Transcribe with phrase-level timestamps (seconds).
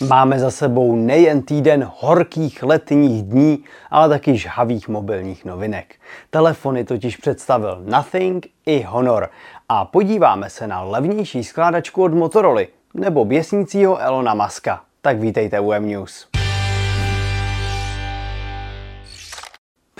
[0.00, 5.94] Máme za sebou nejen týden horkých letních dní, ale taky žhavých mobilních novinek.
[6.30, 9.30] Telefony totiž představil Nothing i Honor
[9.68, 12.62] a podíváme se na levnější skládačku od Motorola
[12.94, 14.80] nebo běsnícího Elona Muska.
[15.02, 16.33] Tak vítejte u M-News.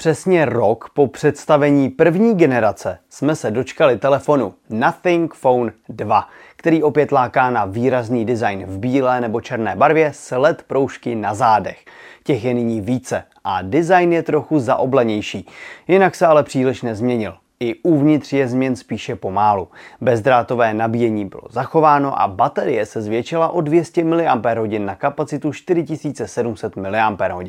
[0.05, 7.13] Přesně rok po představení první generace jsme se dočkali telefonu Nothing Phone 2, který opět
[7.13, 11.85] láká na výrazný design v bílé nebo černé barvě s LED proužky na zádech.
[12.25, 15.47] Těch je nyní více a design je trochu zaoblenější,
[15.89, 17.35] jinak se ale příliš nezměnil.
[17.65, 19.69] I uvnitř je změn spíše pomálu.
[20.01, 27.45] Bezdrátové nabíjení bylo zachováno a baterie se zvětšila o 200 mAh na kapacitu 4700 mAh.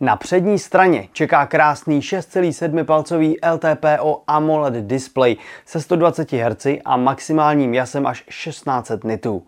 [0.00, 7.74] Na přední straně čeká krásný 6,7 palcový LTPO AMOLED display se 120 Hz a maximálním
[7.74, 9.42] jasem až 1600 nitů.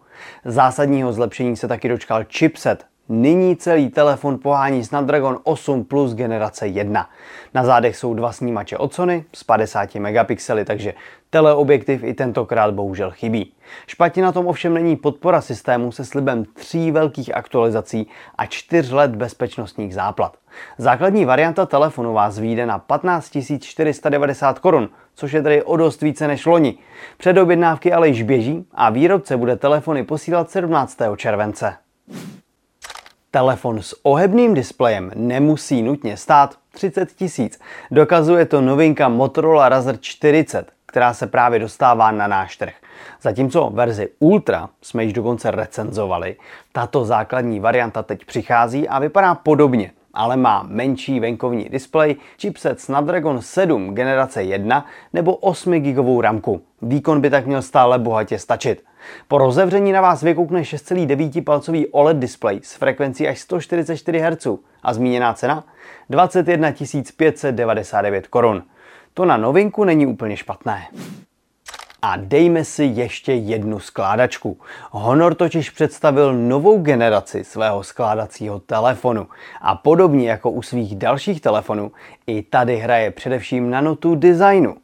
[0.45, 7.11] Zásadního zlepšení se taky dočkal chipset Nyní celý telefon pohání Snapdragon 8 Plus generace 1.
[7.55, 10.95] Na zádech jsou dva snímače od Sony s 50 megapixely, takže
[11.31, 13.53] teleobjektiv i tentokrát bohužel chybí.
[13.87, 18.07] Špatně na tom ovšem není podpora systému se slibem tří velkých aktualizací
[18.39, 20.37] a čtyř let bezpečnostních záplat.
[20.79, 26.29] Základní varianta telefonu vás vyjde na 15 490 korun, což je tedy o dost více
[26.29, 26.79] než loni.
[27.17, 30.99] Předobjednávky ale již běží a výrobce bude telefony posílat 17.
[31.17, 31.84] července.
[33.35, 37.61] Telefon s ohebným displejem nemusí nutně stát 30 tisíc.
[37.91, 42.75] Dokazuje to novinka Motorola Razr 40, která se právě dostává na náš trh.
[43.23, 46.37] Zatímco verzi Ultra jsme již dokonce recenzovali,
[46.73, 53.43] tato základní varianta teď přichází a vypadá podobně ale má menší venkovní displej, chipset Snapdragon
[53.43, 56.61] 7 generace 1 nebo 8 GB ramku.
[56.83, 58.85] Výkon by tak měl stále bohatě stačit.
[59.29, 64.47] Po rozevření na vás vykoukne 6,9 palcový OLED displej s frekvencí až 144 Hz
[64.83, 65.65] a zmíněná cena
[66.11, 66.73] 21
[67.17, 68.63] 599 korun.
[69.15, 70.83] To na novinku není úplně špatné.
[72.07, 74.59] A dejme si ještě jednu skládačku.
[74.91, 79.29] Honor totiž představil novou generaci svého skládacího telefonu.
[79.61, 81.93] A podobně jako u svých dalších telefonů,
[82.27, 84.77] i tady hraje především na notu designu.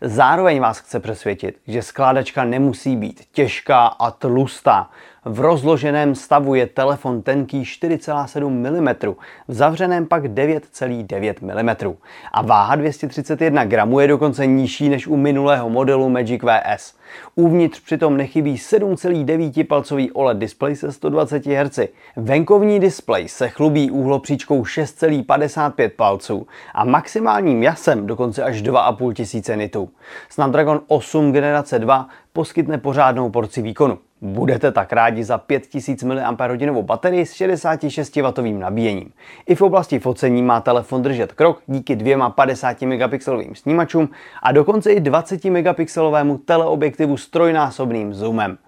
[0.00, 4.90] Zároveň vás chce přesvědčit, že skládačka nemusí být těžká a tlustá.
[5.30, 9.14] V rozloženém stavu je telefon tenký 4,7 mm,
[9.48, 11.96] v zavřeném pak 9,9 mm.
[12.32, 16.94] A váha 231 gramů je dokonce nižší než u minulého modelu Magic VS.
[17.34, 21.78] Uvnitř přitom nechybí 7,9 palcový OLED display se 120 Hz.
[22.16, 29.88] Venkovní displej se chlubí úhlopříčkou 6,55 palců a maximálním jasem dokonce až 2,5 tisíce nitů.
[30.28, 33.98] Snapdragon 8 generace 2 poskytne pořádnou porci výkonu.
[34.20, 39.12] Budete tak rádi za 5000 mAh baterii s 66W nabíjením.
[39.46, 44.08] I v oblasti focení má telefon držet krok díky dvěma 50 megapixelovým snímačům
[44.42, 48.58] a dokonce i 20 megapixelovému teleobjektivu s trojnásobným zoomem.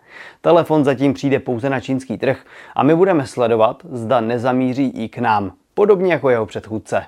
[0.40, 2.44] Telefon zatím přijde pouze na čínský trh
[2.76, 7.06] a my budeme sledovat, zda nezamíří i k nám, podobně jako jeho předchůdce.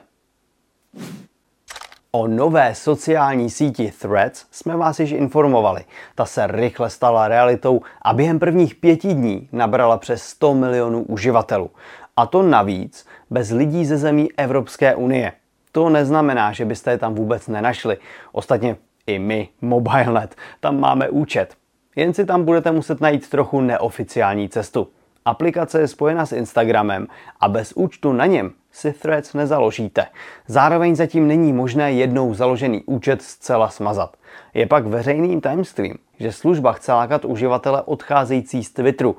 [2.15, 5.85] O nové sociální síti Threads jsme vás již informovali.
[6.15, 11.71] Ta se rychle stala realitou a během prvních pěti dní nabrala přes 100 milionů uživatelů.
[12.17, 15.33] A to navíc bez lidí ze zemí Evropské unie.
[15.73, 17.97] To neznamená, že byste je tam vůbec nenašli.
[18.33, 21.55] Ostatně i my, MobileNet, tam máme účet.
[21.97, 24.89] Jen si tam budete muset najít trochu neoficiální cestu.
[25.25, 27.07] Aplikace je spojena s Instagramem
[27.41, 30.07] a bez účtu na něm si Threads nezaložíte.
[30.47, 34.17] Zároveň zatím není možné jednou založený účet zcela smazat.
[34.55, 39.17] Je pak veřejným tajemstvím, že služba chce lákat uživatele odcházející z Twitteru.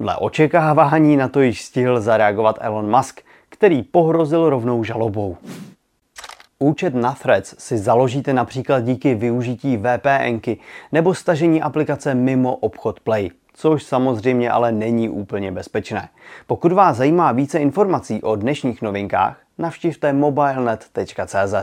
[0.00, 5.36] Dle očekávání na to již stihl zareagovat Elon Musk, který pohrozil rovnou žalobou.
[6.62, 10.58] Účet na Threads si založíte například díky využití VPNky
[10.92, 16.08] nebo stažení aplikace mimo obchod Play což samozřejmě ale není úplně bezpečné.
[16.46, 21.54] Pokud vás zajímá více informací o dnešních novinkách, navštivte mobilenet.cz.